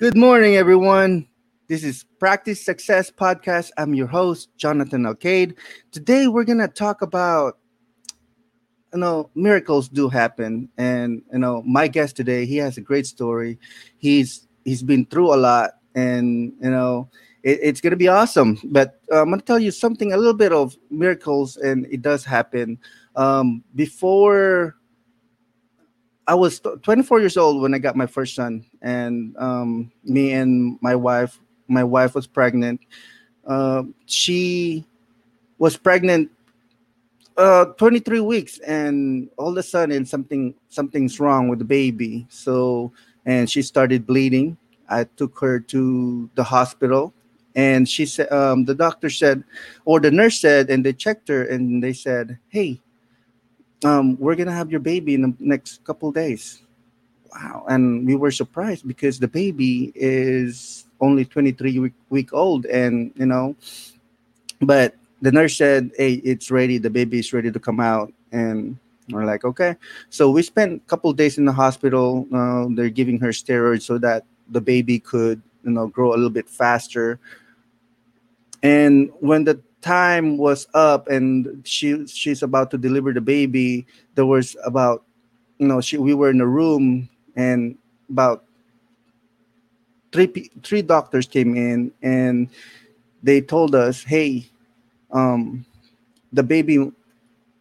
[0.00, 1.28] Good morning, everyone.
[1.68, 3.68] This is Practice Success Podcast.
[3.76, 5.58] I'm your host, Jonathan Alcade.
[5.92, 7.58] Today, we're gonna talk about
[8.94, 13.04] you know miracles do happen, and you know my guest today, he has a great
[13.04, 13.58] story.
[13.98, 17.10] He's he's been through a lot, and you know
[17.42, 18.58] it, it's gonna be awesome.
[18.72, 22.24] But uh, I'm gonna tell you something, a little bit of miracles, and it does
[22.24, 22.78] happen.
[23.16, 24.79] Um, before
[26.30, 30.78] I was 24 years old when I got my first son, and um, me and
[30.80, 32.80] my wife, my wife was pregnant.
[33.44, 34.86] Uh, she
[35.58, 36.30] was pregnant
[37.36, 42.28] uh, 23 weeks, and all of a sudden something something's wrong with the baby.
[42.30, 42.92] So,
[43.26, 44.56] and she started bleeding.
[44.88, 47.12] I took her to the hospital,
[47.56, 49.42] and she said, um, the doctor said,
[49.84, 52.80] or the nurse said, and they checked her, and they said, "Hey,
[53.84, 56.62] um, we're gonna have your baby in the next couple days.
[57.32, 57.64] Wow.
[57.68, 63.26] And we were surprised because the baby is only 23 week, week old and you
[63.26, 63.56] know,
[64.60, 68.12] but the nurse said, Hey, it's ready, the baby is ready to come out.
[68.32, 68.78] And
[69.10, 69.76] we're like, okay.
[70.08, 72.26] So we spent a couple days in the hospital.
[72.32, 76.30] Uh, they're giving her steroids so that the baby could, you know, grow a little
[76.30, 77.18] bit faster.
[78.62, 84.26] And when the time was up and she she's about to deliver the baby there
[84.26, 85.04] was about
[85.58, 87.76] you know she we were in a room and
[88.10, 88.44] about
[90.12, 92.48] three three doctors came in and
[93.22, 94.46] they told us hey
[95.12, 95.64] um
[96.32, 96.90] the baby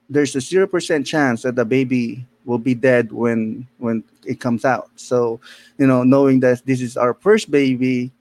[0.10, 4.90] there's a 0% chance that the baby will be dead when when it comes out.
[4.96, 5.40] So
[5.78, 8.12] you know knowing that this is our first baby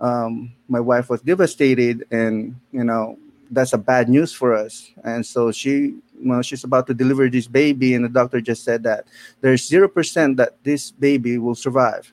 [0.00, 3.18] um my wife was devastated and you know
[3.50, 4.90] that's a bad news for us.
[5.04, 8.82] And so she, well, she's about to deliver this baby, and the doctor just said
[8.84, 9.06] that
[9.40, 12.12] there's zero percent that this baby will survive.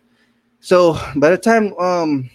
[0.60, 2.30] So by the time um,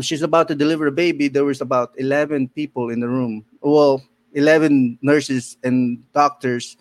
[0.00, 3.44] she's about to deliver a baby, there was about eleven people in the room.
[3.60, 4.02] Well,
[4.32, 6.76] eleven nurses and doctors,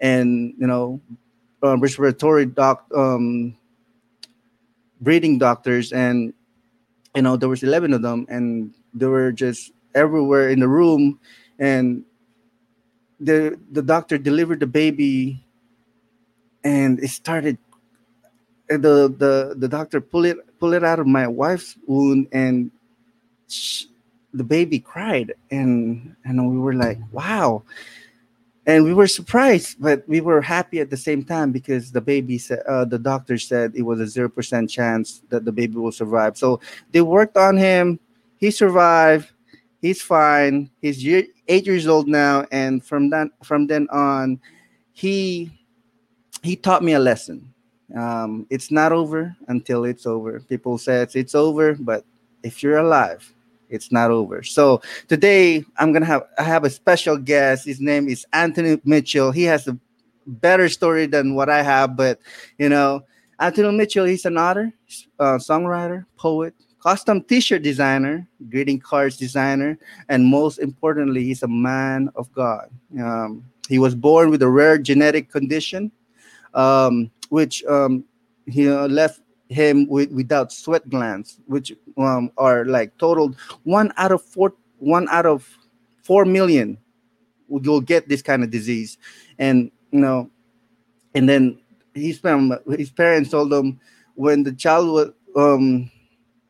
[0.00, 1.00] and you know,
[1.62, 3.56] um, respiratory doc, um,
[5.00, 6.34] breathing doctors, and
[7.14, 11.18] you know there was eleven of them, and they were just everywhere in the room
[11.58, 12.04] and
[13.20, 15.44] the the doctor delivered the baby
[16.64, 17.58] and it started
[18.68, 22.70] the the the doctor pull it pull it out of my wife's wound and
[23.48, 23.86] she,
[24.32, 27.62] the baby cried and and we were like wow.
[28.66, 32.38] And we were surprised but we were happy at the same time because the baby
[32.38, 36.36] said uh, the doctor said it was a 0% chance that the baby will survive.
[36.36, 36.60] So
[36.92, 37.98] they worked on him.
[38.36, 39.32] He survived
[39.80, 40.70] he's fine.
[40.80, 44.40] He's year, eight years old now, and from that from then on,
[44.92, 45.50] he
[46.42, 47.52] he taught me a lesson.
[47.96, 50.40] Um, it's not over until it's over.
[50.40, 52.04] People say it's, it's over, but
[52.42, 53.34] if you're alive,
[53.68, 54.42] it's not over.
[54.42, 57.66] So today I'm gonna have I have a special guest.
[57.66, 59.32] His name is Anthony Mitchell.
[59.32, 59.76] He has a
[60.26, 62.20] better story than what I have, but
[62.58, 63.02] you know,
[63.38, 64.04] Anthony Mitchell.
[64.04, 64.72] He's an author,
[65.18, 72.10] uh, songwriter, poet, custom t-shirt designer, greeting cards designer, and most importantly, he's a man
[72.16, 72.70] of God.
[72.98, 75.92] Um, he was born with a rare genetic condition,
[76.54, 78.04] um, which um,
[78.46, 84.12] he uh, left him with, without sweat glands, which um, are like totaled one out
[84.12, 85.48] of four, one out of
[86.02, 86.78] four million
[87.48, 88.96] will get this kind of disease,
[89.38, 90.30] and you know,
[91.14, 91.58] and then
[91.94, 92.20] his,
[92.76, 93.78] his parents told him
[94.14, 95.90] when the child was um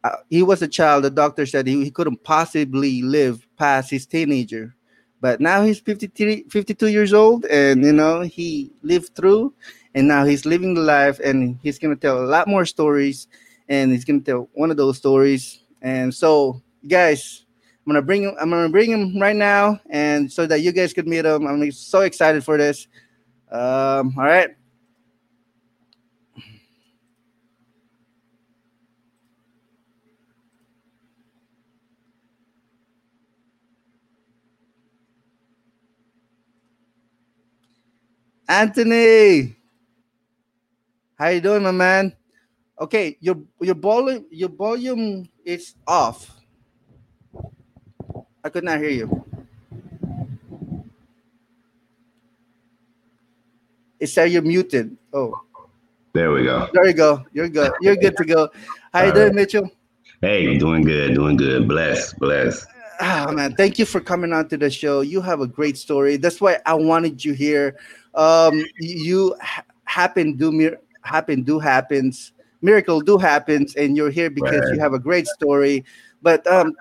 [0.05, 1.05] uh, he was a child.
[1.05, 4.75] The doctor said he, he couldn't possibly live past his teenager.
[5.21, 9.53] But now he's 53, 52 years old, and you know he lived through,
[9.94, 13.28] and now he's living the life, and he's gonna tell a lot more stories,
[13.69, 15.60] and he's gonna tell one of those stories.
[15.83, 17.44] And so, guys,
[17.87, 18.34] I'm gonna bring him.
[18.41, 21.47] I'm gonna bring him right now, and so that you guys could meet him.
[21.47, 22.89] I'm so excited for this.
[23.51, 24.57] Um, all right,
[38.51, 39.55] Anthony,
[41.15, 42.13] how you doing, my man?
[42.81, 46.35] Okay, your your volume your volume is off.
[48.43, 49.25] I could not hear you.
[54.01, 54.97] It said you're muted.
[55.13, 55.41] Oh,
[56.13, 56.67] there we go.
[56.73, 57.25] There you go.
[57.33, 57.71] You're good.
[57.81, 58.49] You're good to go.
[58.93, 59.35] How All you doing, right.
[59.37, 59.71] Mitchell?
[60.23, 61.69] Hey, doing good, doing good.
[61.69, 62.67] Bless, bless.
[62.99, 65.03] Ah, man, thank you for coming on to the show.
[65.03, 66.17] You have a great story.
[66.17, 67.79] That's why I wanted you here
[68.15, 74.30] um, you ha- happen do mir- happen do happens miracle do happens, and you're here
[74.30, 74.74] because right.
[74.74, 75.84] you have a great story.
[76.22, 76.74] But um,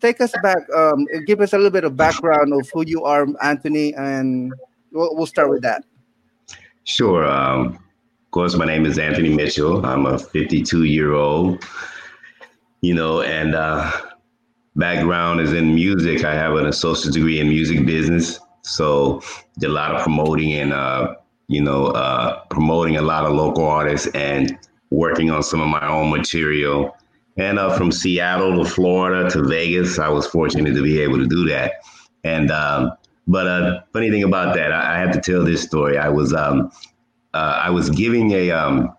[0.00, 0.58] take us back.
[0.74, 4.52] Um, give us a little bit of background of who you are, Anthony, and
[4.90, 5.84] we'll, we'll start with that.
[6.84, 7.24] Sure.
[7.26, 9.84] Um, of course, my name is Anthony Mitchell.
[9.84, 11.64] I'm a 52 year old,
[12.80, 13.90] you know, and uh,
[14.74, 16.24] background is in music.
[16.24, 18.40] I have an associate degree in music business.
[18.62, 19.20] So
[19.58, 21.14] did a lot of promoting and, uh,
[21.48, 24.58] you know, uh, promoting a lot of local artists and
[24.90, 26.96] working on some of my own material.
[27.36, 31.26] And uh, from Seattle to Florida to Vegas, I was fortunate to be able to
[31.26, 31.74] do that.
[32.24, 32.92] And um,
[33.26, 35.96] but uh, funny thing about that, I, I, have to tell this story.
[35.98, 36.70] I was um,
[37.34, 38.94] uh, I was giving a um,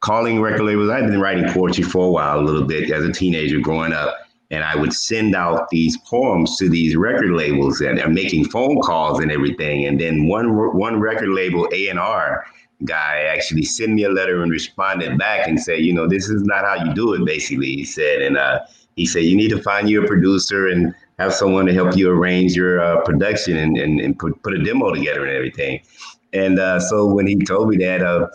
[0.00, 0.90] calling record labels.
[0.90, 4.14] I've been writing poetry for a while, a little bit as a teenager growing up,
[4.54, 9.18] and I would send out these poems to these record labels and, making phone calls
[9.20, 9.86] and everything.
[9.86, 12.46] And then one one record label, A and R
[12.84, 16.42] guy, actually sent me a letter and responded back and said, you know, this is
[16.44, 17.24] not how you do it.
[17.24, 18.60] Basically, he said, and uh,
[18.96, 22.10] he said you need to find you a producer and have someone to help you
[22.10, 25.80] arrange your uh, production and, and, and put, put a demo together and everything.
[26.32, 28.28] And uh, so when he told me that, uh,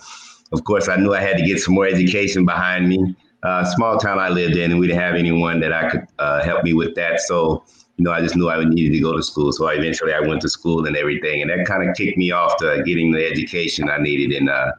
[0.51, 3.15] of course, I knew I had to get some more education behind me.
[3.43, 6.43] Uh, small town I lived in, and we didn't have anyone that I could uh,
[6.43, 7.21] help me with that.
[7.21, 7.63] So,
[7.97, 9.51] you know, I just knew I needed to go to school.
[9.51, 11.41] So I eventually I went to school and everything.
[11.41, 14.71] And that kind of kicked me off to getting the education I needed in uh,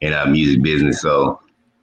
[0.00, 1.00] in uh, music business.
[1.00, 1.40] So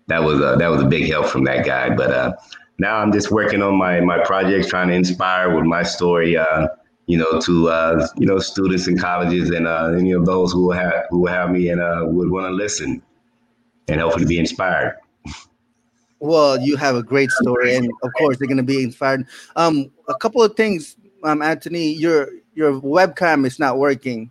[0.08, 1.94] that was a, that was a big help from that guy.
[1.94, 2.34] But uh,
[2.80, 6.38] now I'm just working on my my projects, trying to inspire with my story.
[6.38, 6.68] Uh,
[7.08, 10.72] you know, to uh, you know students in colleges and uh, any of those who
[10.72, 13.02] have who have me and uh, would want to listen
[13.90, 14.96] and hopefully be inspired.
[16.22, 19.26] Well, you have a great story, and of course, they're going to be inspired.
[19.56, 24.30] Um, a couple of things, um, Anthony, your your webcam is not working.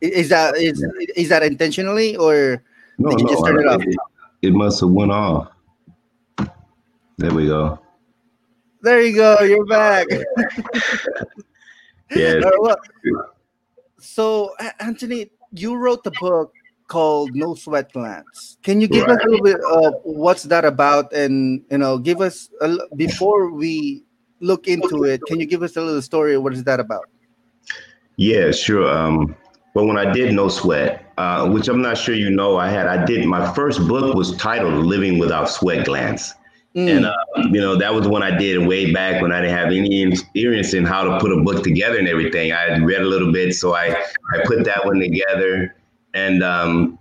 [0.00, 2.60] Is that is is that intentionally, or
[2.98, 3.82] no, did you no, just turn it off?
[3.82, 3.96] It,
[4.42, 5.52] it must have went off.
[7.18, 7.78] There we go.
[8.82, 9.42] There you go.
[9.42, 10.08] You're back.
[12.10, 12.40] yeah.
[14.00, 16.52] so, Anthony, you wrote the book
[16.88, 18.58] called No Sweat Glands.
[18.62, 19.18] Can you give right.
[19.18, 21.12] us a little bit of what's that about?
[21.12, 24.04] And you know, give us a, before we
[24.40, 25.20] look into it.
[25.26, 26.36] Can you give us a little story?
[26.38, 27.08] What is that about?
[28.16, 28.88] Yeah, sure.
[28.88, 29.36] Um,
[29.74, 32.86] well, when I did No Sweat, uh, which I'm not sure you know, I had
[32.86, 36.34] I did my first book was titled Living Without Sweat Glands.
[36.74, 36.96] Mm.
[36.96, 37.14] And, uh,
[37.50, 40.74] you know, that was when I did way back when I didn't have any experience
[40.74, 42.52] in how to put a book together and everything.
[42.52, 43.96] I had read a little bit, so I,
[44.34, 45.74] I put that one together
[46.16, 46.98] and, um,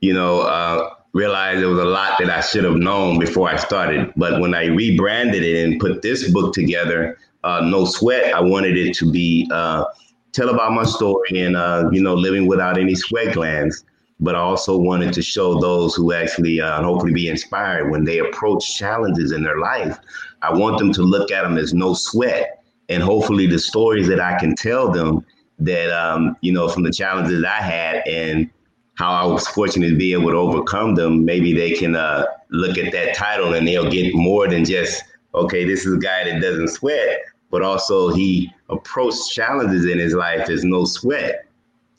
[0.00, 3.56] you know, uh, realized there was a lot that I should have known before I
[3.56, 4.12] started.
[4.16, 8.76] But when I rebranded it and put this book together, uh, No Sweat, I wanted
[8.76, 9.84] it to be uh,
[10.32, 13.84] tell about my story and, uh, you know, living without any sweat glands
[14.22, 18.18] but I also wanted to show those who actually uh, hopefully be inspired when they
[18.20, 19.98] approach challenges in their life.
[20.42, 24.20] I want them to look at them as no sweat, and hopefully the stories that
[24.20, 25.26] I can tell them
[25.64, 28.50] that um, you know from the challenges I had and
[28.94, 31.24] how I was fortunate to be able to overcome them.
[31.24, 35.02] Maybe they can uh, look at that title and they'll get more than just
[35.34, 37.20] okay, this is a guy that doesn't sweat,
[37.50, 41.46] but also he approached challenges in his life as no sweat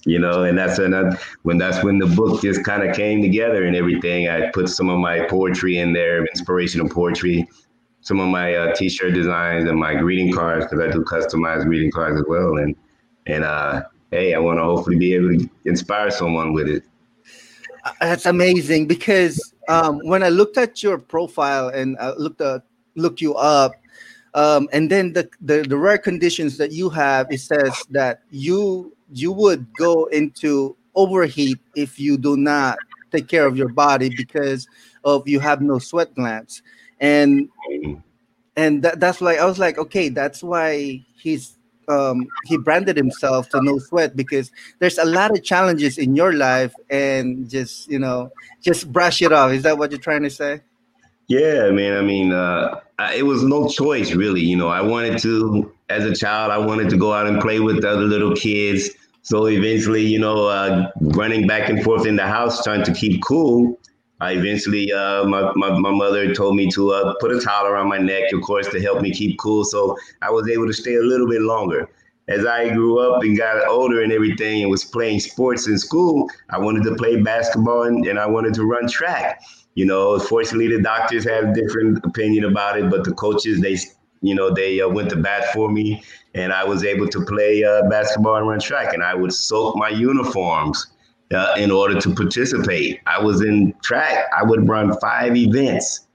[0.05, 3.65] you know and that's when when that's when the book just kind of came together
[3.65, 7.47] and everything i put some of my poetry in there inspirational poetry
[8.01, 11.91] some of my uh, t-shirt designs and my greeting cards because i do customized greeting
[11.91, 12.75] cards as well and
[13.27, 16.83] and uh hey i want to hopefully be able to inspire someone with it.
[17.85, 22.59] Uh, that's amazing because um, when i looked at your profile and I looked uh,
[22.95, 23.73] looked you up
[24.35, 28.95] um, and then the, the the rare conditions that you have it says that you
[29.11, 32.77] you would go into overheat if you do not
[33.11, 34.67] take care of your body because
[35.03, 36.63] of you have no sweat glands.
[36.99, 37.49] And
[38.55, 43.49] and that, that's why i was like okay that's why he's um he branded himself
[43.49, 47.99] to no sweat because there's a lot of challenges in your life and just you
[47.99, 49.51] know just brush it off.
[49.51, 50.61] Is that what you're trying to say?
[51.27, 51.97] Yeah man.
[51.97, 52.79] I mean uh
[53.15, 54.41] it was no choice really.
[54.41, 57.59] You know i wanted to as a child i wanted to go out and play
[57.59, 58.89] with other little kids.
[59.23, 63.23] So eventually, you know, uh, running back and forth in the house, trying to keep
[63.23, 63.79] cool.
[64.21, 67.89] I eventually, uh, my, my, my, mother told me to uh, put a towel around
[67.89, 69.65] my neck, of course, to help me keep cool.
[69.65, 71.89] So I was able to stay a little bit longer.
[72.29, 76.29] As I grew up and got older and everything and was playing sports in school,
[76.51, 79.41] I wanted to play basketball and, and I wanted to run track.
[79.75, 83.77] You know, fortunately, the doctors have different opinion about it, but the coaches, they
[84.21, 86.01] you know, they uh, went to bat for me,
[86.33, 88.93] and I was able to play uh, basketball and run track.
[88.93, 90.92] And I would soak my uniforms
[91.33, 92.99] uh, in order to participate.
[93.07, 94.25] I was in track.
[94.37, 96.07] I would run five events,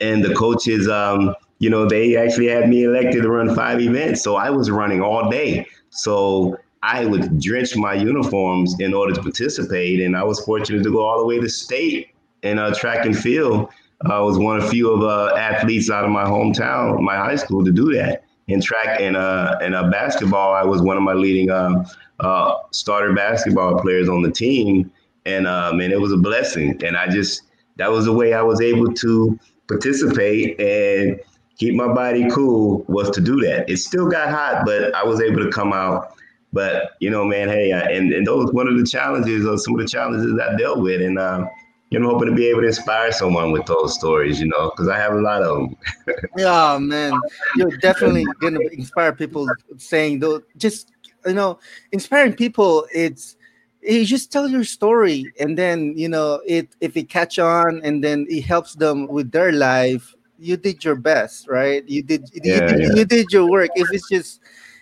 [0.00, 4.22] and the coaches, um, you know, they actually had me elected to run five events.
[4.22, 5.66] So I was running all day.
[5.90, 10.92] So I would drench my uniforms in order to participate, and I was fortunate to
[10.92, 12.10] go all the way to state
[12.42, 13.70] in uh, track and field.
[14.04, 17.64] I was one of few of uh, athletes out of my hometown, my high school,
[17.64, 18.25] to do that.
[18.48, 21.84] In track and uh, and uh, basketball, I was one of my leading uh,
[22.20, 24.92] uh, starter basketball players on the team,
[25.24, 26.80] and um, and it was a blessing.
[26.84, 27.42] And I just
[27.76, 31.18] that was the way I was able to participate and
[31.58, 33.68] keep my body cool was to do that.
[33.68, 36.14] It still got hot, but I was able to come out.
[36.52, 39.74] But you know, man, hey, uh, and and those one of the challenges or some
[39.74, 41.46] of the challenges I dealt with, and uh,
[41.90, 44.88] you know, hoping to be able to inspire someone with those stories, you know, because
[44.88, 45.76] I have a lot of them.
[46.36, 47.12] yeah, man,
[47.56, 50.90] you're definitely gonna inspire people saying though, just
[51.26, 51.58] you know,
[51.92, 52.86] inspiring people.
[52.92, 53.36] It's
[53.82, 58.02] you just tell your story, and then you know, it if it catch on, and
[58.02, 60.12] then it helps them with their life.
[60.38, 61.88] You did your best, right?
[61.88, 62.94] You did, yeah, you, did yeah.
[62.94, 63.70] you did your work.
[63.74, 64.40] If it's just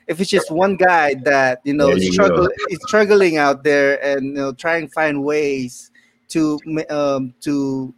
[0.09, 4.25] if it's just one guy that you know you struggle, is struggling out there and
[4.27, 5.91] you know trying to find ways
[6.29, 6.59] to
[6.91, 7.93] um, to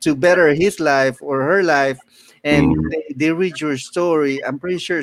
[0.00, 1.98] to better his life or her life
[2.44, 2.90] and mm.
[2.90, 4.44] they, they, read your story.
[4.44, 5.02] I'm pretty sure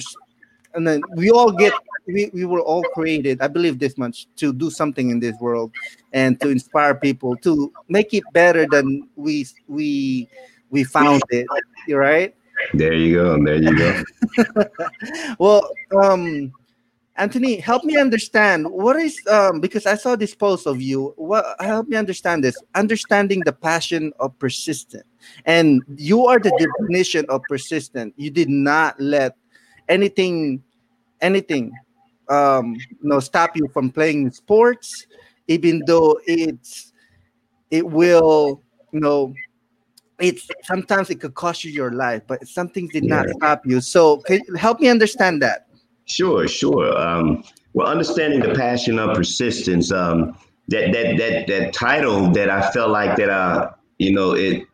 [0.74, 1.74] and then we all get
[2.08, 5.72] we, we were all created i believe this much to do something in this world
[6.12, 10.28] and to inspire people to make it better than we we
[10.70, 11.48] we found it
[11.88, 12.34] You're right?
[12.74, 14.04] There you go there you go.
[15.40, 15.70] Well
[16.02, 16.52] um
[17.16, 21.14] Anthony, help me understand what is um because I saw this post of you.
[21.16, 22.56] What help me understand this?
[22.74, 25.06] Understanding the passion of persistent.
[25.46, 28.16] And you are the definition of persistent.
[28.18, 29.38] You did not let
[29.90, 30.64] anything
[31.22, 31.72] anything
[32.30, 35.06] um you know stop you from playing sports,
[35.48, 36.94] even though it's
[37.70, 38.60] it will
[38.92, 39.36] you know
[40.20, 43.22] it's sometimes it could cost you your life, but some things did yeah.
[43.22, 43.82] not stop you.
[43.82, 45.68] So can, help me understand that.
[46.06, 46.98] Sure, sure.
[46.98, 47.44] Um,
[47.74, 49.92] well, understanding the passion of persistence.
[49.92, 50.38] Um,
[50.70, 54.66] that that that that title that I felt like that uh you know it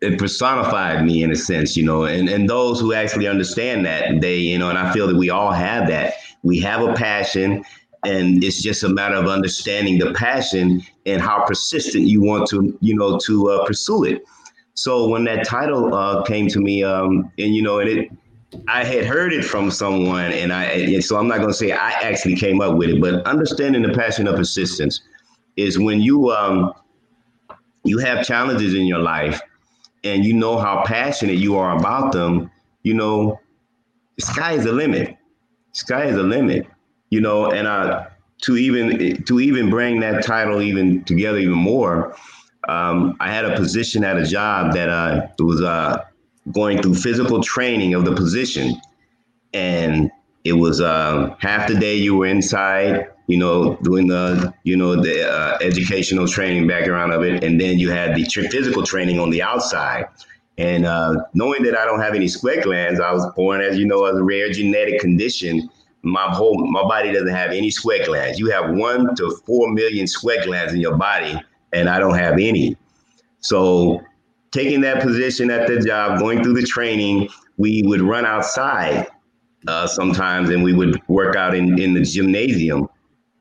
[0.00, 4.20] it personified me in a sense, you know, and and those who actually understand that
[4.20, 6.14] they you know, and I feel that we all have that.
[6.42, 7.62] We have a passion,
[8.04, 12.76] and it's just a matter of understanding the passion and how persistent you want to
[12.80, 14.22] you know to uh, pursue it.
[14.72, 18.10] So when that title uh, came to me, um, and you know, and it
[18.68, 21.90] I had heard it from someone, and I so I'm not going to say I
[21.90, 25.00] actually came up with it, but understanding the passion of persistence
[25.56, 26.72] is when you um
[27.84, 29.40] you have challenges in your life,
[30.04, 32.50] and you know how passionate you are about them.
[32.82, 33.40] You know,
[34.18, 35.16] sky is the limit.
[35.72, 36.66] Sky is the limit.
[37.10, 38.06] You know, and uh,
[38.42, 42.16] to even to even bring that title even together even more,
[42.68, 46.04] um, I had a position at a job that uh, was uh,
[46.52, 48.80] going through physical training of the position.
[49.52, 50.10] And
[50.44, 54.96] it was um, half the day you were inside, you know, doing the, you know,
[54.96, 57.44] the uh, educational training background of it.
[57.44, 60.06] And then you had the physical training on the outside.
[60.58, 63.86] And uh, knowing that I don't have any sweat glands, I was born, as you
[63.86, 65.70] know, as a rare genetic condition.
[66.02, 68.38] My whole my body doesn't have any sweat glands.
[68.38, 71.38] You have one to four million sweat glands in your body,
[71.72, 72.76] and I don't have any.
[73.40, 74.02] So
[74.52, 79.06] taking that position at the job, going through the training, we would run outside
[79.68, 82.88] uh, sometimes and we would work out in, in the gymnasium.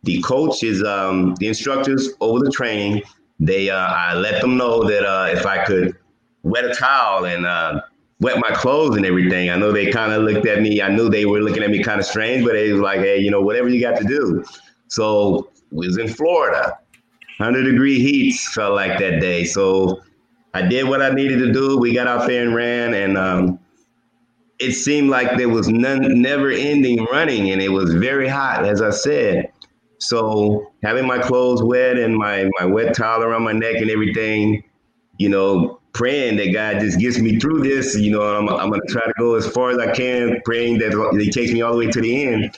[0.03, 3.01] The coaches, um, the instructors over the training,
[3.39, 5.97] they uh, I let them know that uh, if I could
[6.43, 7.81] wet a towel and uh,
[8.19, 9.49] wet my clothes and everything.
[9.49, 10.81] I know they kind of looked at me.
[10.81, 13.19] I knew they were looking at me kind of strange, but they was like, hey,
[13.19, 14.43] you know, whatever you got to do.
[14.87, 16.77] So we was in Florida,
[17.37, 19.45] 100 degree heat felt like that day.
[19.45, 20.01] So
[20.53, 21.77] I did what I needed to do.
[21.77, 23.59] We got out there and ran, and um,
[24.59, 28.81] it seemed like there was none, never ending running, and it was very hot, as
[28.81, 29.51] I said.
[29.99, 34.63] So having my clothes wet and my my wet towel around my neck and everything,
[35.17, 37.95] you know, praying that God just gets me through this.
[37.97, 41.17] You know, I'm I'm gonna try to go as far as I can, praying that
[41.19, 42.57] He takes me all the way to the end.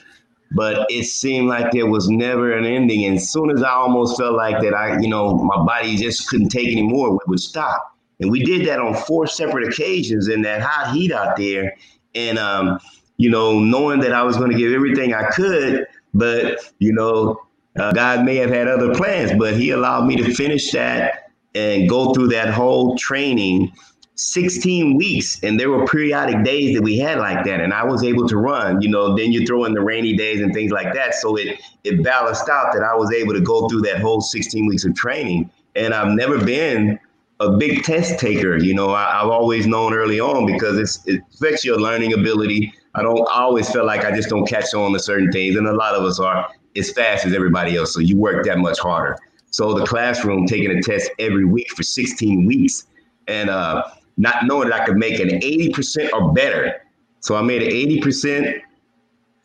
[0.54, 3.04] But it seemed like there was never an ending.
[3.04, 6.28] And as soon as I almost felt like that, I, you know, my body just
[6.28, 7.96] couldn't take anymore, we would stop.
[8.20, 11.74] And we did that on four separate occasions in that hot heat out there.
[12.14, 12.78] And, um,
[13.16, 17.40] you know, knowing that I was going to give everything I could, but, you know,
[17.78, 21.88] uh, God may have had other plans, but He allowed me to finish that and
[21.88, 23.72] go through that whole training
[24.22, 28.04] 16 weeks and there were periodic days that we had like that and i was
[28.04, 30.94] able to run you know then you throw in the rainy days and things like
[30.94, 31.14] that.
[31.14, 34.66] So it it balanced out that i was able to go through that whole 16
[34.66, 36.98] weeks of training and i've never been
[37.40, 38.90] a big test taker you know.
[38.90, 42.72] I, have always known early on because it's it affects your learning ability.
[42.94, 45.66] I don't I always feel like i just don't catch on to certain things and
[45.66, 48.78] a lot of us are as fast as everybody else so you work that much
[48.78, 49.18] harder.
[49.50, 52.86] So the classroom taking a test every week for 16 weeks
[53.26, 53.82] and uh
[54.16, 56.82] not knowing that I could make an 80% or better.
[57.20, 58.60] So I made an 80%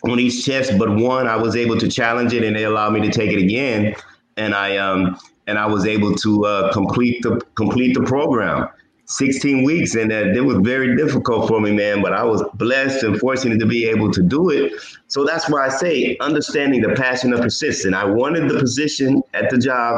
[0.04, 3.02] on each test, but one I was able to challenge it and they allowed me
[3.02, 3.96] to take it again.
[4.38, 8.70] And I um and I was able to uh, complete the complete the program.
[9.10, 13.04] 16 weeks and uh, it was very difficult for me man but i was blessed
[13.04, 14.74] and fortunate to be able to do it
[15.08, 19.50] so that's why i say understanding the passion of persistence i wanted the position at
[19.50, 19.98] the job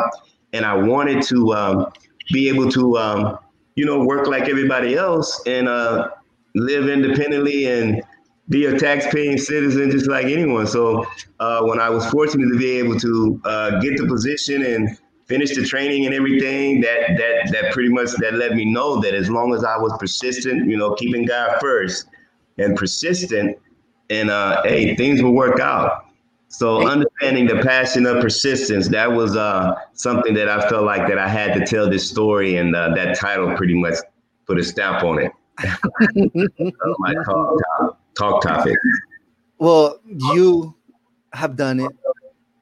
[0.54, 1.92] and i wanted to um,
[2.32, 3.40] be able to um,
[3.80, 6.10] you know, work like everybody else and uh,
[6.54, 8.04] live independently and
[8.50, 10.68] be a tax-paying citizen just like anyone.
[10.68, 11.06] So
[11.40, 15.56] uh, when I was fortunate to be able to uh, get the position and finish
[15.56, 19.30] the training and everything, that that that pretty much that let me know that as
[19.30, 22.08] long as I was persistent, you know, keeping God first
[22.58, 23.58] and persistent,
[24.10, 26.04] and uh, hey, things will work out.
[26.50, 31.20] So understanding the passion of persistence, that was uh, something that I felt like that
[31.20, 33.96] I had to tell this story, and uh, that title pretty much
[34.48, 35.32] put a stamp on it.
[37.00, 37.60] my talk,
[38.18, 38.76] talk topic.
[39.60, 40.74] Well, you
[41.34, 41.92] have done it.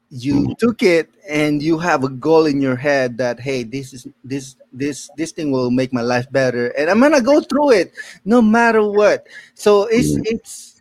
[0.09, 4.07] You took it, and you have a goal in your head that hey, this is
[4.23, 7.93] this this this thing will make my life better, and I'm gonna go through it
[8.25, 9.27] no matter what.
[9.53, 10.23] So it's mm.
[10.25, 10.76] it's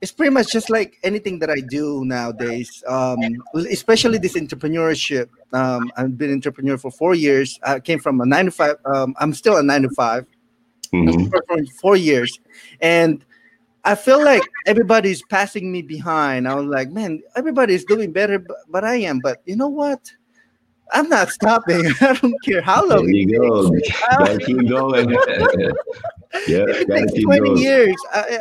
[0.00, 2.82] it's pretty much just like anything that I do nowadays.
[2.86, 3.18] Um,
[3.54, 5.28] especially this entrepreneurship.
[5.52, 7.58] Um, I've been entrepreneur for four years.
[7.62, 8.76] I came from a nine to five.
[8.84, 10.26] Um, I'm still a nine to 5
[10.92, 11.26] mm-hmm.
[11.28, 12.38] for four years,
[12.80, 13.24] and
[13.84, 16.48] I feel like everybody's passing me behind.
[16.48, 19.20] I was like, man, everybody's doing better, but, but I am.
[19.20, 20.00] But you know what?
[20.92, 21.86] I'm not stopping.
[22.00, 23.06] I don't care how long.
[23.06, 23.70] There you go.
[24.18, 25.10] gotta keep going.
[26.48, 27.56] yeah, it takes 20 going.
[27.58, 27.96] years.
[28.12, 28.40] I,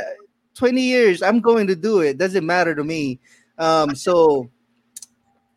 [0.55, 2.17] 20 years, I'm going to do it.
[2.17, 3.19] Doesn't matter to me.
[3.57, 4.49] Um, so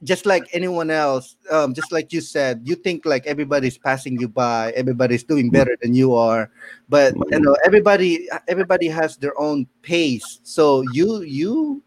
[0.02, 4.28] just like anyone else, um, just like you said, you think like everybody's passing you
[4.28, 6.50] by, everybody's doing better than you are,
[6.88, 10.40] but you know everybody everybody has their own pace.
[10.44, 11.82] So you you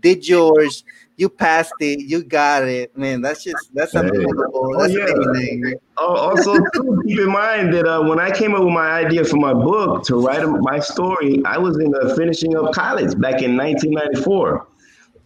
[0.00, 0.84] did yours,
[1.18, 3.20] you passed it, you got it, man.
[3.20, 4.78] That's just that's unbelievable.
[4.78, 5.30] That's oh, yeah.
[5.30, 5.74] amazing.
[5.96, 9.24] Oh, also, too, keep in mind that uh, when I came up with my idea
[9.24, 13.42] for my book to write my story, I was in the finishing of college back
[13.42, 14.68] in 1994.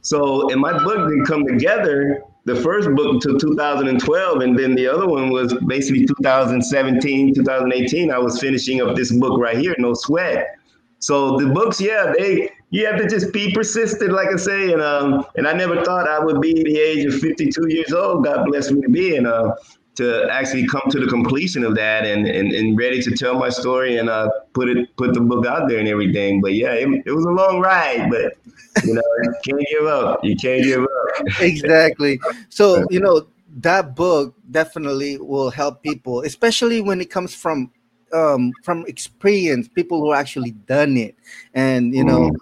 [0.01, 2.25] So, and my book didn't come together.
[2.45, 8.11] The first book until 2012, and then the other one was basically 2017, 2018.
[8.11, 10.57] I was finishing up this book right here, No Sweat.
[10.99, 14.81] So the books, yeah, they you have to just be persistent, like I say, and
[14.81, 18.25] um, and I never thought I would be the age of 52 years old.
[18.25, 19.55] God bless me to be, and uh,
[19.97, 23.51] to actually come to the completion of that, and and, and ready to tell my
[23.51, 26.41] story and uh, put it put the book out there and everything.
[26.41, 28.39] But yeah, it, it was a long ride, but
[28.85, 30.25] you know, you can't give up.
[30.25, 30.91] You can't give up.
[31.41, 32.19] exactly.
[32.49, 33.27] So you know
[33.59, 37.71] that book definitely will help people, especially when it comes from
[38.15, 41.17] um, from experience, people who actually done it,
[41.53, 42.37] and you know, mm.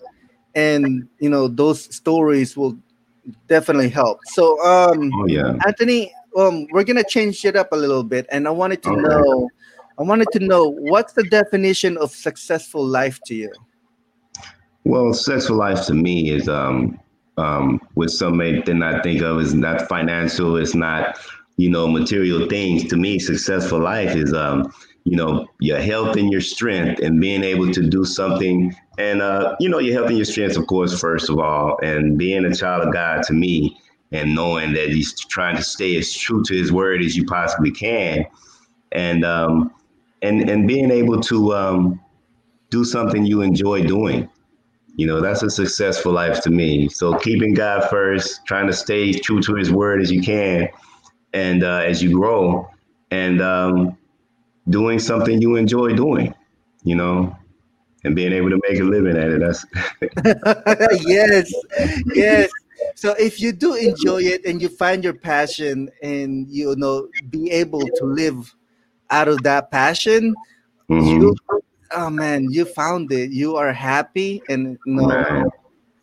[0.55, 2.79] And you know those stories will
[3.47, 4.19] definitely help.
[4.27, 5.57] So, um, oh, yeah.
[5.67, 9.49] Anthony, um, we're gonna change it up a little bit, and I wanted to know,
[9.99, 13.53] I wanted to know what's the definition of successful life to you.
[14.85, 16.99] Well, successful life to me is um,
[17.37, 20.57] um, what some may did not think of is not financial.
[20.57, 21.19] It's not
[21.57, 22.89] you know material things.
[22.89, 24.73] To me, successful life is um,
[25.05, 28.75] you know your health and your strength and being able to do something.
[28.99, 31.79] And uh, you know your health and your strength of course first of all.
[31.83, 33.77] And being a child of god to me
[34.13, 37.71] and knowing that he's trying to stay as true to his word as you possibly
[37.71, 38.27] can.
[38.93, 39.73] And um,
[40.23, 42.01] and and being able to um,
[42.71, 44.29] do something you enjoy doing.
[44.97, 46.89] You know that's a successful life to me.
[46.89, 50.69] So keeping god first trying to stay true to his word as you can
[51.33, 52.69] and uh, as you grow.
[53.11, 53.97] And um,
[54.71, 56.35] doing something you enjoy doing,
[56.85, 57.37] you know,
[58.05, 59.41] and being able to make a living at it.
[59.41, 59.67] That's
[61.07, 61.53] yes,
[62.15, 62.51] yes.
[62.95, 67.51] So if you do enjoy it and you find your passion and you know be
[67.51, 68.55] able to live
[69.11, 70.35] out of that passion,
[70.89, 71.07] mm-hmm.
[71.07, 71.37] you
[71.93, 73.31] oh man, you found it.
[73.31, 75.51] You are happy and you know,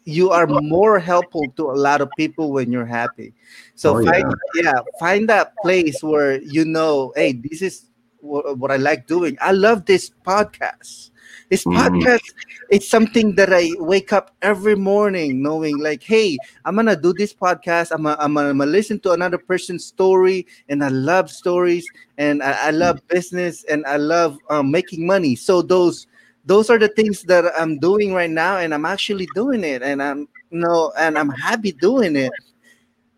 [0.06, 3.34] you are more helpful to a lot of people when you're happy.
[3.75, 4.63] So oh, find yeah.
[4.63, 7.87] yeah, find that place where you know, hey, this is
[8.27, 9.37] what, what I like doing.
[9.41, 11.11] I love this podcast.
[11.49, 11.77] This Mhm.
[11.77, 12.23] podcast,
[12.69, 17.33] it's something that I wake up every morning knowing, like, hey, I'm gonna do this
[17.33, 17.91] podcast.
[17.91, 21.85] I'm gonna, I'm gonna, I'm gonna listen to another person's story, and I love stories,
[22.17, 25.35] and I, I love business, and I love um, making money.
[25.35, 26.07] So those
[26.45, 30.01] those are the things that I'm doing right now, and I'm actually doing it, and
[30.03, 32.31] I'm you know, and I'm happy doing it.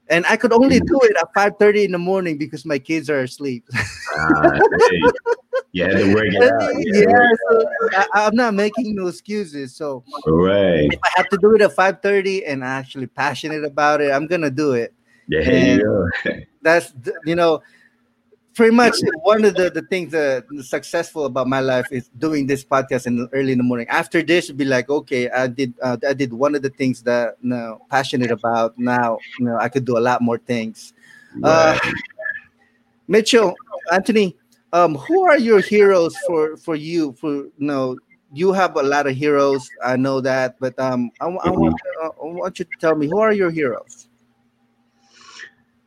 [0.09, 0.85] And I could only hmm.
[0.85, 3.65] do it at 5:30 in the morning because my kids are asleep.
[4.17, 5.01] Ah, hey,
[5.71, 6.73] you had to work it out.
[6.79, 9.75] You had to yeah, work so I, I'm not making no excuses.
[9.75, 10.03] So.
[10.25, 10.91] Right.
[10.91, 14.25] if I have to do it at 5:30 and I'm actually passionate about it, I'm
[14.25, 14.95] gonna do it.
[15.27, 16.07] Yeah, And- go.
[16.63, 16.91] That's
[17.23, 17.61] you know,
[18.55, 22.63] pretty much one of the, the things that successful about my life is doing this
[22.63, 23.87] podcast in the early in the morning.
[23.89, 27.37] After this, be like, okay, I did uh, I did one of the things that
[27.41, 28.77] you know, passionate about.
[28.77, 30.93] Now, you know, I could do a lot more things.
[31.43, 31.77] Uh,
[33.07, 33.55] Mitchell,
[33.91, 34.35] Anthony,
[34.73, 37.13] um, who are your heroes for for you?
[37.13, 37.97] For you know,
[38.33, 39.69] you have a lot of heroes.
[39.83, 43.07] I know that, but um, I, I want uh, I want you to tell me
[43.07, 44.07] who are your heroes.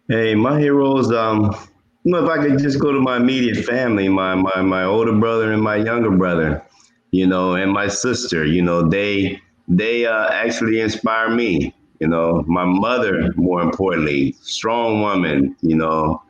[0.08, 1.12] Hey, my heroes.
[1.12, 1.54] Um,
[2.04, 5.62] if I could just go to my immediate family, my my my older brother and
[5.62, 6.62] my younger brother,
[7.10, 8.44] you know, and my sister.
[8.44, 11.74] You know, they they uh, actually inspire me.
[12.00, 15.56] You know, my mother, more importantly, strong woman.
[15.62, 16.22] You know,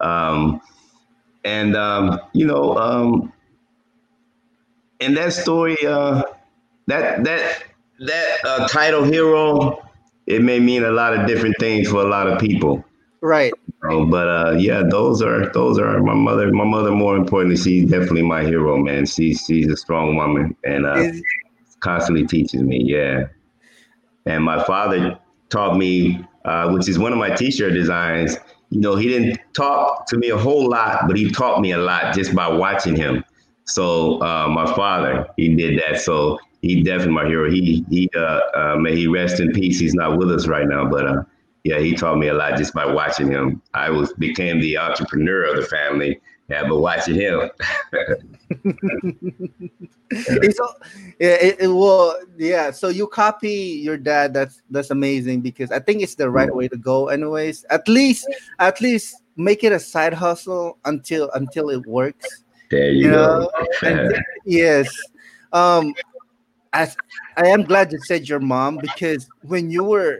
[0.00, 0.60] um,
[1.44, 3.32] and um, you know, um,
[5.00, 6.22] and that story, uh,
[6.86, 7.64] that that
[8.00, 9.82] that uh, title hero,
[10.26, 12.84] it may mean a lot of different things for a lot of people.
[13.22, 13.52] Right.
[13.84, 16.50] Oh, but uh, yeah, those are those are my mother.
[16.52, 19.06] My mother, more importantly, she's definitely my hero, man.
[19.06, 21.22] She's she's a strong woman and uh, Is-
[21.80, 22.82] constantly teaches me.
[22.82, 23.24] Yeah,
[24.26, 25.18] and my father
[25.50, 28.36] taught me, uh, which is one of my T-shirt designs.
[28.70, 31.78] You know, he didn't talk to me a whole lot, but he taught me a
[31.78, 33.24] lot just by watching him.
[33.64, 36.00] So uh, my father, he did that.
[36.00, 37.50] So he definitely my hero.
[37.50, 39.78] He he uh, uh, may he rest in peace.
[39.78, 41.22] He's not with us right now, but uh,
[41.64, 43.60] yeah, he taught me a lot just by watching him.
[43.74, 46.20] I was became the entrepreneur of the family.
[46.48, 47.50] Yeah, but watching him.
[50.10, 50.74] it's all,
[51.20, 55.78] yeah, it, it will yeah so you copy your dad that's that's amazing because i
[55.78, 58.26] think it's the right way to go anyways at least
[58.58, 62.42] at least make it a side hustle until until it works
[62.72, 63.50] there you, you go.
[63.84, 64.12] and
[64.44, 64.92] yes
[65.52, 65.94] um
[66.72, 66.96] as
[67.36, 70.18] i am glad you said your mom because when you were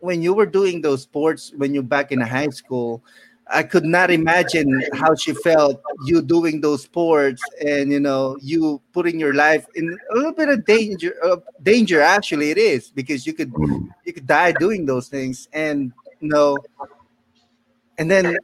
[0.00, 3.02] when you were doing those sports when you're back in high school
[3.48, 8.80] i could not imagine how she felt you doing those sports and you know you
[8.92, 13.26] putting your life in a little bit of danger uh, danger actually it is because
[13.26, 16.56] you could Mm, you could die doing those things and you know
[17.98, 18.36] and then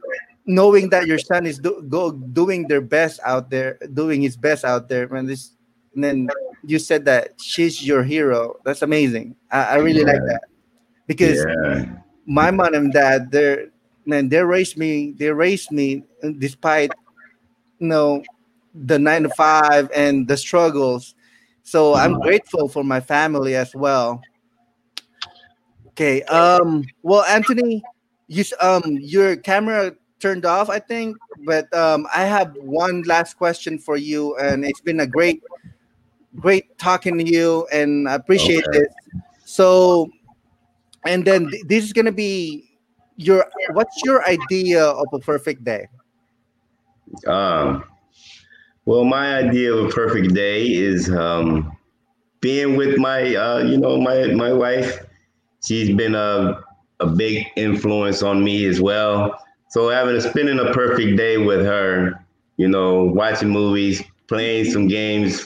[0.45, 4.63] knowing that your son is do, go doing their best out there doing his best
[4.63, 5.51] out there and this
[5.95, 6.29] and then
[6.63, 8.57] you said that she's your hero.
[8.63, 9.35] That's amazing.
[9.49, 10.43] I, I really like that
[11.07, 11.85] because yeah.
[12.25, 13.69] my mom and dad they're
[14.05, 16.03] man they raised me they raised me
[16.37, 16.91] despite
[17.79, 18.23] you know
[18.73, 21.15] the nine to five and the struggles
[21.63, 22.21] so i'm Mhm.
[22.21, 24.21] grateful for my family as well
[25.87, 27.83] okay um well anthony
[28.27, 33.77] you um your camera turned off i think but um i have one last question
[33.79, 35.41] for you and it's been a great
[36.35, 38.79] great talking to you and i appreciate Okay.
[38.79, 38.87] this
[39.45, 40.09] so
[41.07, 42.63] and then th- this is gonna be
[43.17, 45.87] your what's your idea of a perfect day
[47.27, 47.83] Um,
[48.85, 51.75] well, my idea of a perfect day is um,
[52.41, 55.05] being with my, uh, you know, my my wife.
[55.65, 56.63] She's been a
[56.99, 59.39] a big influence on me as well.
[59.69, 62.25] So having a spending a perfect day with her,
[62.57, 65.45] you know, watching movies, playing some games,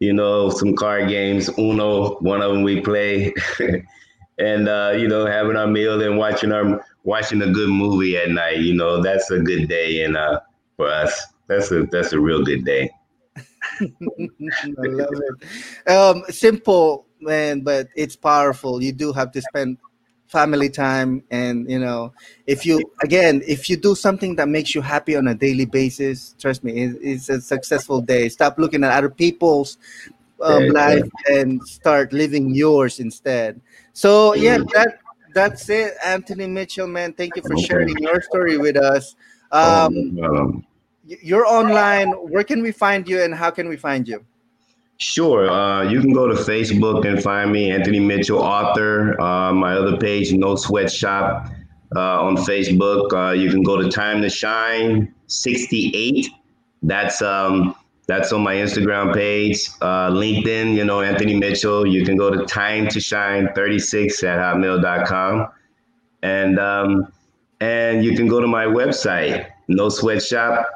[0.00, 1.48] you know, some card games.
[1.58, 3.32] Uno, one of them we play,
[4.40, 8.30] and uh, you know, having our meal and watching our watching a good movie at
[8.30, 8.58] night.
[8.58, 10.40] You know, that's a good day, and uh,
[10.76, 11.26] for us.
[11.46, 12.90] That's a that's a real good day.
[13.80, 15.90] I love it.
[15.90, 18.80] Um, simple, man, but it's powerful.
[18.80, 19.78] You do have to spend
[20.28, 22.12] family time, and you know,
[22.46, 26.36] if you again, if you do something that makes you happy on a daily basis,
[26.38, 28.28] trust me, it, it's a successful day.
[28.28, 29.76] Stop looking at other people's
[30.42, 33.60] um, Yeah, life and start living yours instead.
[33.92, 34.98] So yeah, that
[35.34, 37.12] that's it, Anthony Mitchell, man.
[37.12, 37.66] Thank you for Okay.
[37.66, 39.14] sharing your story with us.
[39.52, 40.64] Um, Um,
[41.06, 42.12] you're online.
[42.12, 44.24] Where can we find you, and how can we find you?
[44.98, 45.50] sure.
[45.50, 49.18] Uh, you can go to Facebook and find me, Anthony Mitchell, author.
[49.20, 51.46] Uh, my other page, No Sweat Shop,
[51.96, 53.12] uh, on Facebook.
[53.12, 56.28] Uh, you can go to Time to Shine 68
[56.82, 57.74] that's um,
[58.10, 60.74] that's on my Instagram page, uh, LinkedIn.
[60.74, 61.86] You know, Anthony Mitchell.
[61.86, 65.48] You can go to time to shine 36 at hotmail.com,
[66.22, 67.12] and um,
[67.60, 70.66] and you can go to my website, No Sweatshop.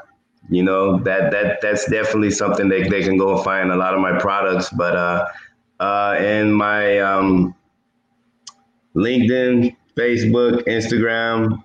[0.49, 3.95] You know that that that's definitely something that they can go and find a lot
[3.95, 4.71] of my products.
[4.71, 5.27] But uh,
[5.81, 7.53] uh, and my um,
[8.95, 11.61] LinkedIn, Facebook, Instagram,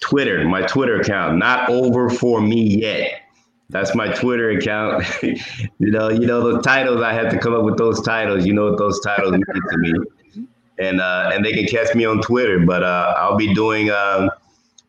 [0.00, 3.20] Twitter, my Twitter account, not over for me yet.
[3.70, 5.04] That's my Twitter account.
[5.22, 5.38] you
[5.78, 7.02] know, you know the titles.
[7.02, 8.44] I had to come up with those titles.
[8.44, 10.46] You know what those titles mean to me,
[10.78, 12.60] and uh, and they can catch me on Twitter.
[12.60, 14.28] But uh, I'll be doing, uh,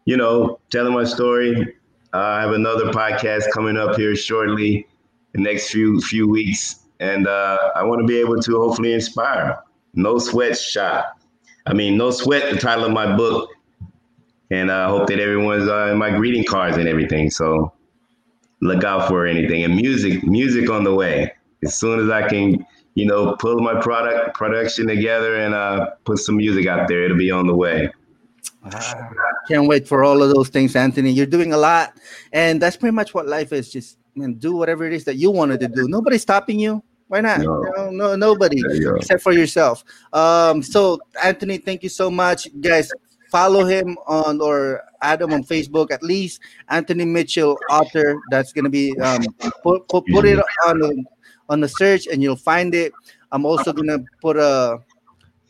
[0.05, 1.75] you know, telling my story.
[2.13, 4.87] Uh, I have another podcast coming up here shortly,
[5.33, 9.59] the next few few weeks, and uh, I want to be able to hopefully inspire.
[9.93, 11.17] No sweat shop.
[11.65, 12.51] I mean, no sweat.
[12.53, 13.49] The title of my book,
[14.51, 17.29] and I hope that everyone's uh, in my greeting cards and everything.
[17.31, 17.71] So
[18.65, 19.63] look out for anything.
[19.63, 21.33] And music, music on the way.
[21.63, 26.19] As soon as I can, you know, pull my product production together and uh, put
[26.19, 27.89] some music out there, it'll be on the way.
[28.63, 29.09] Ah,
[29.47, 31.11] can't wait for all of those things, Anthony.
[31.11, 31.97] You're doing a lot,
[32.33, 33.71] and that's pretty much what life is.
[33.71, 35.87] Just man, do whatever it is that you wanted to do.
[35.87, 36.83] Nobody's stopping you.
[37.07, 37.41] Why not?
[37.41, 38.61] No, no, no nobody
[38.97, 39.83] except for yourself.
[40.11, 42.91] Um, so Anthony, thank you so much, guys.
[43.29, 46.41] Follow him on or add him on Facebook at least.
[46.69, 48.19] Anthony Mitchell, author.
[48.29, 49.23] That's gonna be um,
[49.63, 51.03] put, put, put it on the,
[51.49, 52.91] on the search and you'll find it.
[53.31, 54.79] I'm also gonna put a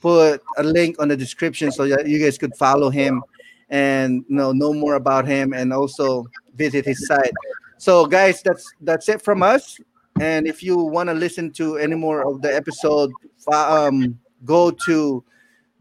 [0.01, 3.23] put a link on the description so that you guys could follow him
[3.69, 7.33] and know know more about him and also visit his site.
[7.77, 9.79] So guys, that's that's it from us.
[10.19, 13.11] And if you want to listen to any more of the episode,
[13.51, 15.23] um, go to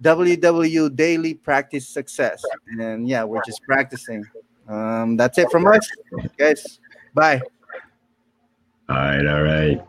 [0.03, 2.43] WW Daily Practice Success.
[2.79, 4.25] And yeah, we're just practicing.
[4.69, 5.89] Um, that's it from us,
[6.39, 6.81] guys.
[7.15, 7.41] Bye.
[8.89, 9.83] All right, all right.